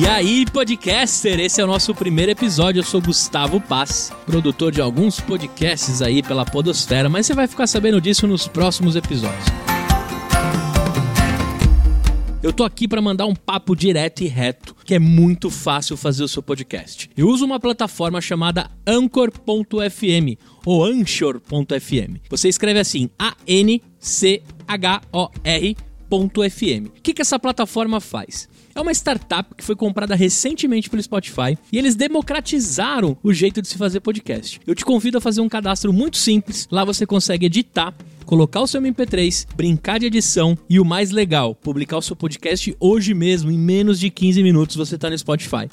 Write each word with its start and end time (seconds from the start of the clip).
E 0.00 0.06
aí, 0.06 0.46
podcaster, 0.52 1.40
esse 1.40 1.60
é 1.60 1.64
o 1.64 1.66
nosso 1.66 1.92
primeiro 1.92 2.30
episódio. 2.30 2.78
Eu 2.78 2.84
sou 2.84 3.02
Gustavo 3.02 3.60
Paz, 3.60 4.12
produtor 4.24 4.70
de 4.70 4.80
alguns 4.80 5.18
podcasts 5.18 6.00
aí 6.00 6.22
pela 6.22 6.44
Podosfera, 6.44 7.08
mas 7.08 7.26
você 7.26 7.34
vai 7.34 7.48
ficar 7.48 7.66
sabendo 7.66 8.00
disso 8.00 8.24
nos 8.24 8.46
próximos 8.46 8.94
episódios. 8.94 9.44
Eu 12.40 12.52
tô 12.52 12.62
aqui 12.62 12.86
para 12.86 13.02
mandar 13.02 13.26
um 13.26 13.34
papo 13.34 13.74
direto 13.74 14.22
e 14.22 14.28
reto, 14.28 14.72
que 14.84 14.94
é 14.94 15.00
muito 15.00 15.50
fácil 15.50 15.96
fazer 15.96 16.22
o 16.22 16.28
seu 16.28 16.44
podcast. 16.44 17.10
Eu 17.16 17.26
uso 17.28 17.44
uma 17.44 17.58
plataforma 17.58 18.20
chamada 18.20 18.70
Anchor.fm 18.86 20.38
ou 20.64 20.84
Anchor.fm. 20.84 22.20
Você 22.30 22.48
escreve 22.48 22.78
assim: 22.78 23.10
A 23.18 23.34
N 23.44 23.82
C 23.98 24.44
H 24.68 25.00
O 25.12 25.28
R.fm. 26.10 26.88
O 26.88 27.02
que 27.02 27.14
que 27.14 27.22
essa 27.22 27.38
plataforma 27.38 28.00
faz? 28.00 28.48
É 28.74 28.80
uma 28.80 28.92
startup 28.92 29.54
que 29.54 29.64
foi 29.64 29.74
comprada 29.74 30.14
recentemente 30.14 30.88
pelo 30.88 31.02
Spotify 31.02 31.58
e 31.72 31.78
eles 31.78 31.96
democratizaram 31.96 33.16
o 33.22 33.32
jeito 33.32 33.60
de 33.60 33.68
se 33.68 33.76
fazer 33.76 34.00
podcast. 34.00 34.60
Eu 34.66 34.74
te 34.74 34.84
convido 34.84 35.18
a 35.18 35.20
fazer 35.20 35.40
um 35.40 35.48
cadastro 35.48 35.92
muito 35.92 36.16
simples. 36.16 36.68
Lá 36.70 36.84
você 36.84 37.04
consegue 37.04 37.46
editar 37.46 37.94
colocar 38.24 38.60
o 38.60 38.66
seu 38.66 38.82
MP3, 38.82 39.46
brincar 39.56 39.98
de 39.98 40.04
edição 40.04 40.56
e 40.68 40.78
o 40.78 40.84
mais 40.84 41.10
legal, 41.10 41.54
publicar 41.54 41.96
o 41.96 42.02
seu 42.02 42.14
podcast 42.14 42.76
hoje 42.78 43.14
mesmo, 43.14 43.50
em 43.50 43.58
menos 43.58 43.98
de 43.98 44.10
15 44.10 44.42
minutos 44.42 44.76
você 44.76 44.96
está 44.96 45.08
no 45.08 45.16
Spotify. 45.16 45.66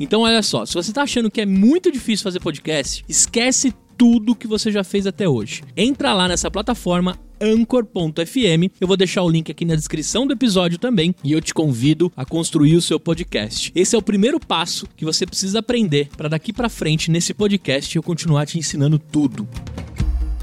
Então 0.00 0.22
olha 0.22 0.42
só, 0.42 0.64
se 0.64 0.72
você 0.72 0.90
está 0.90 1.02
achando 1.02 1.30
que 1.30 1.40
é 1.40 1.46
muito 1.46 1.92
difícil 1.92 2.24
fazer 2.24 2.40
podcast, 2.40 3.04
esquece 3.06 3.74
tudo 3.96 4.34
que 4.34 4.46
você 4.46 4.70
já 4.70 4.84
fez 4.84 5.06
até 5.06 5.28
hoje. 5.28 5.62
Entra 5.76 6.12
lá 6.12 6.28
nessa 6.28 6.50
plataforma 6.50 7.18
anchor.fm. 7.40 8.70
Eu 8.80 8.88
vou 8.88 8.96
deixar 8.96 9.22
o 9.22 9.28
link 9.28 9.50
aqui 9.50 9.64
na 9.64 9.74
descrição 9.74 10.26
do 10.26 10.32
episódio 10.32 10.78
também 10.78 11.14
e 11.22 11.32
eu 11.32 11.40
te 11.40 11.52
convido 11.52 12.12
a 12.16 12.24
construir 12.24 12.76
o 12.76 12.82
seu 12.82 12.98
podcast. 12.98 13.72
Esse 13.74 13.94
é 13.94 13.98
o 13.98 14.02
primeiro 14.02 14.40
passo 14.40 14.86
que 14.96 15.04
você 15.04 15.26
precisa 15.26 15.58
aprender 15.58 16.08
para 16.16 16.28
daqui 16.28 16.52
para 16.52 16.68
frente 16.68 17.10
nesse 17.10 17.34
podcast 17.34 17.94
eu 17.94 18.02
continuar 18.02 18.46
te 18.46 18.58
ensinando 18.58 18.98
tudo. 18.98 19.48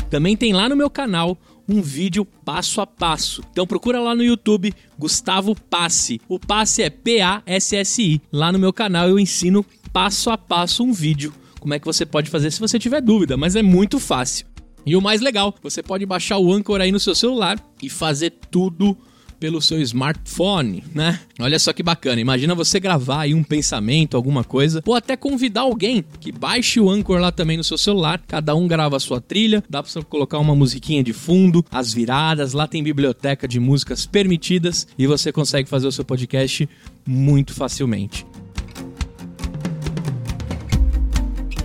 Também 0.09 0.37
tem 0.37 0.53
lá 0.53 0.69
no 0.69 0.75
meu 0.75 0.89
canal 0.89 1.37
um 1.67 1.81
vídeo 1.81 2.25
passo 2.25 2.81
a 2.81 2.87
passo. 2.87 3.41
Então 3.51 3.65
procura 3.65 3.99
lá 3.99 4.13
no 4.13 4.23
YouTube 4.23 4.73
Gustavo 4.97 5.55
Passe. 5.55 6.21
O 6.27 6.37
passe 6.37 6.83
é 6.83 6.89
P-A-S-S-I. 6.89 8.21
Lá 8.31 8.51
no 8.51 8.59
meu 8.59 8.73
canal 8.73 9.07
eu 9.07 9.17
ensino 9.17 9.65
passo 9.91 10.29
a 10.29 10.37
passo 10.37 10.83
um 10.83 10.91
vídeo. 10.91 11.33
Como 11.63 11.73
é 11.73 11.79
que 11.79 11.85
você 11.85 12.05
pode 12.05 12.29
fazer 12.29 12.51
se 12.51 12.59
você 12.59 12.77
tiver 12.77 12.99
dúvida, 12.99 13.37
mas 13.37 13.55
é 13.55 13.61
muito 13.61 13.97
fácil. 13.97 14.45
E 14.85 14.97
o 14.97 15.01
mais 15.01 15.21
legal, 15.21 15.55
você 15.63 15.81
pode 15.81 16.05
baixar 16.05 16.37
o 16.37 16.51
Anchor 16.51 16.81
aí 16.81 16.91
no 16.91 16.99
seu 16.99 17.15
celular 17.15 17.57
e 17.81 17.89
fazer 17.89 18.33
tudo 18.51 18.97
pelo 19.39 19.61
seu 19.61 19.81
smartphone, 19.81 20.83
né? 20.93 21.21
Olha 21.39 21.57
só 21.57 21.71
que 21.71 21.81
bacana. 21.81 22.19
Imagina 22.19 22.53
você 22.53 22.81
gravar 22.81 23.21
aí 23.21 23.33
um 23.33 23.45
pensamento, 23.45 24.17
alguma 24.17 24.43
coisa, 24.43 24.83
ou 24.85 24.93
até 24.93 25.15
convidar 25.15 25.61
alguém 25.61 26.03
que 26.19 26.33
baixe 26.33 26.81
o 26.81 26.89
Anchor 26.89 27.21
lá 27.21 27.31
também 27.31 27.55
no 27.55 27.63
seu 27.63 27.77
celular. 27.77 28.21
Cada 28.27 28.53
um 28.53 28.67
grava 28.67 28.97
a 28.97 28.99
sua 28.99 29.21
trilha, 29.21 29.63
dá 29.69 29.81
para 29.81 29.89
você 29.89 30.01
colocar 30.01 30.39
uma 30.39 30.53
musiquinha 30.53 31.01
de 31.01 31.13
fundo, 31.13 31.63
as 31.71 31.93
viradas, 31.93 32.51
lá 32.51 32.67
tem 32.67 32.83
biblioteca 32.83 33.47
de 33.47 33.57
músicas 33.57 34.05
permitidas 34.05 34.85
e 34.99 35.07
você 35.07 35.31
consegue 35.31 35.69
fazer 35.69 35.87
o 35.87 35.93
seu 35.93 36.03
podcast 36.03 36.67
muito 37.07 37.53
facilmente. 37.53 38.25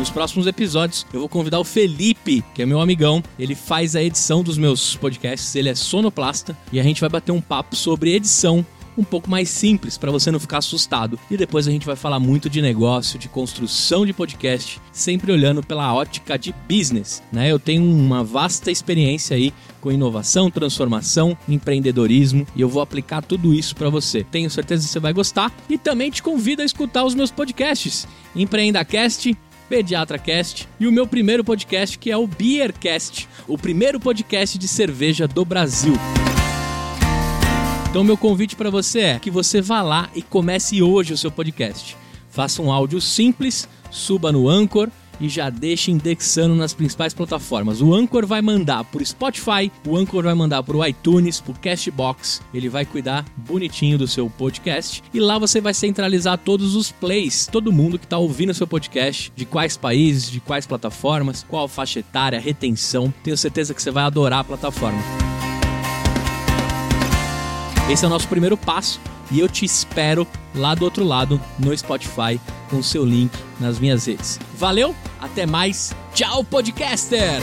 Nos 0.02 0.10
próximos 0.10 0.48
episódios, 0.48 1.06
eu 1.12 1.20
vou 1.20 1.28
convidar 1.28 1.60
o 1.60 1.64
Felipe, 1.64 2.44
que 2.56 2.60
é 2.60 2.66
meu 2.66 2.80
amigão. 2.80 3.22
Ele 3.38 3.54
faz 3.54 3.94
a 3.94 4.02
edição 4.02 4.42
dos 4.42 4.58
meus 4.58 4.96
podcasts, 4.96 5.54
ele 5.54 5.68
é 5.68 5.76
sonoplasta 5.76 6.58
e 6.72 6.80
a 6.80 6.82
gente 6.82 7.00
vai 7.00 7.08
bater 7.08 7.30
um 7.30 7.40
papo 7.40 7.76
sobre 7.76 8.12
edição 8.12 8.66
um 8.98 9.04
pouco 9.04 9.30
mais 9.30 9.48
simples 9.48 9.96
para 9.96 10.10
você 10.10 10.32
não 10.32 10.40
ficar 10.40 10.58
assustado. 10.58 11.16
E 11.30 11.36
depois 11.36 11.68
a 11.68 11.70
gente 11.70 11.86
vai 11.86 11.94
falar 11.94 12.18
muito 12.18 12.50
de 12.50 12.60
negócio, 12.60 13.16
de 13.16 13.28
construção 13.28 14.04
de 14.04 14.12
podcast, 14.12 14.80
sempre 14.90 15.30
olhando 15.30 15.62
pela 15.62 15.94
ótica 15.94 16.36
de 16.36 16.52
business, 16.68 17.22
né? 17.32 17.52
Eu 17.52 17.60
tenho 17.60 17.84
uma 17.84 18.24
vasta 18.24 18.72
experiência 18.72 19.36
aí 19.36 19.54
com 19.80 19.92
inovação, 19.92 20.50
transformação, 20.50 21.38
empreendedorismo 21.48 22.44
e 22.56 22.60
eu 22.60 22.68
vou 22.68 22.82
aplicar 22.82 23.22
tudo 23.22 23.54
isso 23.54 23.76
para 23.76 23.88
você. 23.88 24.24
Tenho 24.24 24.50
certeza 24.50 24.84
que 24.84 24.90
você 24.90 24.98
vai 24.98 25.12
gostar 25.12 25.54
e 25.70 25.78
também 25.78 26.10
te 26.10 26.24
convido 26.24 26.60
a 26.60 26.64
escutar 26.64 27.04
os 27.04 27.14
meus 27.14 27.30
podcasts. 27.30 28.08
EmpreendaCast 28.34 29.32
PediatraCast 29.72 30.68
e 30.78 30.86
o 30.86 30.92
meu 30.92 31.06
primeiro 31.06 31.42
podcast 31.42 31.98
que 31.98 32.10
é 32.10 32.16
o 32.16 32.26
Beercast, 32.26 33.26
o 33.48 33.56
primeiro 33.56 33.98
podcast 33.98 34.58
de 34.58 34.68
cerveja 34.68 35.26
do 35.26 35.46
Brasil. 35.46 35.94
Então 37.88 38.04
meu 38.04 38.18
convite 38.18 38.54
para 38.54 38.68
você 38.68 39.00
é 39.00 39.18
que 39.18 39.30
você 39.30 39.62
vá 39.62 39.80
lá 39.80 40.10
e 40.14 40.20
comece 40.20 40.82
hoje 40.82 41.14
o 41.14 41.16
seu 41.16 41.30
podcast. 41.30 41.96
Faça 42.28 42.60
um 42.60 42.70
áudio 42.70 43.00
simples, 43.00 43.66
suba 43.90 44.30
no 44.30 44.46
Anchor 44.46 44.90
e 45.22 45.28
já 45.28 45.48
deixa 45.48 45.90
indexando 45.90 46.54
nas 46.56 46.74
principais 46.74 47.14
plataformas. 47.14 47.80
O 47.80 47.94
Anchor 47.94 48.26
vai 48.26 48.42
mandar 48.42 48.84
por 48.84 49.04
Spotify, 49.06 49.70
o 49.86 49.96
Anchor 49.96 50.24
vai 50.24 50.34
mandar 50.34 50.62
o 50.68 50.84
iTunes, 50.84 51.40
para 51.40 51.52
o 51.52 51.58
Cashbox. 51.58 52.42
Ele 52.52 52.68
vai 52.68 52.84
cuidar 52.84 53.24
bonitinho 53.36 53.96
do 53.96 54.08
seu 54.08 54.28
podcast 54.28 55.02
e 55.14 55.20
lá 55.20 55.38
você 55.38 55.60
vai 55.60 55.72
centralizar 55.72 56.36
todos 56.38 56.74
os 56.74 56.90
plays, 56.90 57.46
todo 57.46 57.72
mundo 57.72 57.98
que 57.98 58.04
está 58.04 58.18
ouvindo 58.18 58.52
seu 58.52 58.66
podcast, 58.66 59.32
de 59.36 59.44
quais 59.44 59.76
países, 59.76 60.30
de 60.30 60.40
quais 60.40 60.66
plataformas, 60.66 61.46
qual 61.48 61.68
faixa 61.68 62.00
etária, 62.00 62.40
retenção. 62.40 63.14
Tenho 63.22 63.36
certeza 63.36 63.72
que 63.72 63.80
você 63.80 63.90
vai 63.90 64.04
adorar 64.04 64.40
a 64.40 64.44
plataforma. 64.44 65.00
Esse 67.90 68.04
é 68.04 68.08
o 68.08 68.10
nosso 68.10 68.28
primeiro 68.28 68.56
passo 68.56 69.00
e 69.30 69.40
eu 69.40 69.48
te 69.48 69.64
espero 69.64 70.26
lá 70.54 70.74
do 70.74 70.84
outro 70.84 71.04
lado 71.04 71.40
no 71.58 71.76
Spotify 71.76 72.40
com 72.70 72.76
o 72.76 72.82
seu 72.82 73.04
link 73.04 73.32
nas 73.58 73.78
minhas 73.78 74.06
redes. 74.06 74.38
Valeu, 74.56 74.94
até 75.20 75.46
mais, 75.46 75.94
tchau 76.14 76.44
podcaster! 76.44 77.40